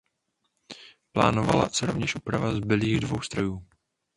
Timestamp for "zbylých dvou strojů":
2.55-3.65